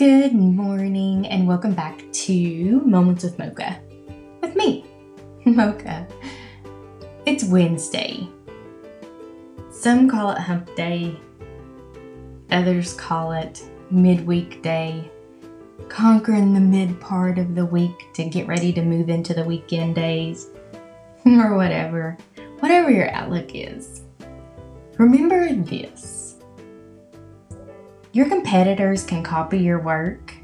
Good 0.00 0.32
morning, 0.32 1.26
and 1.26 1.46
welcome 1.46 1.74
back 1.74 2.02
to 2.10 2.80
Moments 2.86 3.22
with 3.22 3.38
Mocha 3.38 3.82
with 4.40 4.56
me, 4.56 4.86
Mocha. 5.44 6.08
It's 7.26 7.44
Wednesday. 7.44 8.26
Some 9.70 10.08
call 10.08 10.30
it 10.30 10.38
hump 10.38 10.74
day, 10.74 11.14
others 12.50 12.94
call 12.94 13.32
it 13.32 13.62
midweek 13.90 14.62
day, 14.62 15.10
conquering 15.90 16.54
the 16.54 16.60
mid 16.60 16.98
part 16.98 17.38
of 17.38 17.54
the 17.54 17.66
week 17.66 18.10
to 18.14 18.24
get 18.24 18.46
ready 18.46 18.72
to 18.72 18.82
move 18.82 19.10
into 19.10 19.34
the 19.34 19.44
weekend 19.44 19.96
days, 19.96 20.48
or 21.26 21.56
whatever, 21.56 22.16
whatever 22.60 22.90
your 22.90 23.10
outlook 23.10 23.50
is. 23.54 24.00
Remember 24.96 25.52
this 25.52 26.09
your 28.12 28.28
competitors 28.28 29.04
can 29.04 29.22
copy 29.22 29.58
your 29.58 29.80
work, 29.80 30.34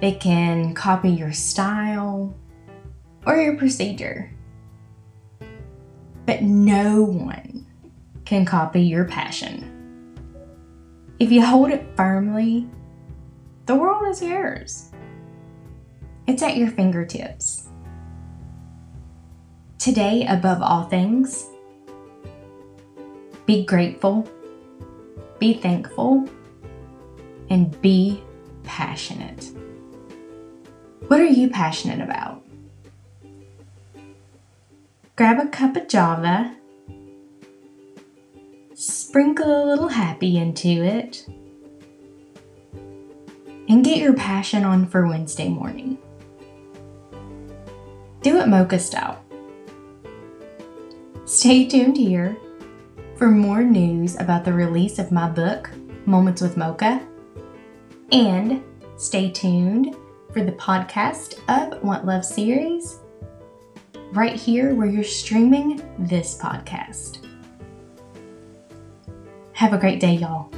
they 0.00 0.12
can 0.12 0.74
copy 0.74 1.10
your 1.10 1.32
style 1.32 2.34
or 3.26 3.36
your 3.36 3.56
procedure. 3.56 4.32
But 6.26 6.42
no 6.42 7.02
one 7.02 7.66
can 8.24 8.44
copy 8.44 8.82
your 8.82 9.04
passion. 9.04 9.66
If 11.18 11.30
you 11.30 11.44
hold 11.44 11.70
it 11.70 11.84
firmly, 11.96 12.68
the 13.66 13.74
world 13.74 14.08
is 14.08 14.22
yours. 14.22 14.90
It's 16.26 16.42
at 16.42 16.56
your 16.56 16.70
fingertips. 16.70 17.68
Today, 19.78 20.26
above 20.26 20.62
all 20.62 20.84
things, 20.84 21.46
be 23.46 23.64
grateful, 23.64 24.28
be 25.38 25.54
thankful, 25.54 26.28
and 27.50 27.78
be 27.82 28.22
passionate. 28.62 29.50
What 31.08 31.20
are 31.20 31.24
you 31.24 31.50
passionate 31.50 32.00
about? 32.00 32.42
Grab 35.16 35.44
a 35.44 35.48
cup 35.48 35.76
of 35.76 35.88
Java, 35.88 36.56
sprinkle 38.74 39.64
a 39.64 39.66
little 39.66 39.88
happy 39.88 40.38
into 40.38 40.68
it, 40.68 41.26
and 43.68 43.84
get 43.84 43.98
your 43.98 44.14
passion 44.14 44.64
on 44.64 44.86
for 44.86 45.06
Wednesday 45.06 45.48
morning. 45.48 45.98
Do 48.22 48.38
it 48.38 48.48
mocha 48.48 48.78
style. 48.78 49.22
Stay 51.24 51.66
tuned 51.66 51.96
here 51.96 52.36
for 53.16 53.30
more 53.30 53.62
news 53.62 54.18
about 54.18 54.44
the 54.44 54.52
release 54.52 54.98
of 54.98 55.12
my 55.12 55.28
book, 55.28 55.70
Moments 56.06 56.40
with 56.40 56.56
Mocha 56.56 57.06
and 58.12 58.62
stay 58.96 59.30
tuned 59.30 59.96
for 60.32 60.44
the 60.44 60.52
podcast 60.52 61.40
of 61.48 61.82
Want 61.82 62.04
Love 62.04 62.24
series 62.24 62.98
right 64.12 64.34
here 64.34 64.74
where 64.74 64.88
you're 64.88 65.04
streaming 65.04 65.82
this 65.98 66.38
podcast. 66.38 67.26
Have 69.52 69.72
a 69.72 69.78
great 69.78 70.00
day, 70.00 70.14
y'all. 70.14 70.50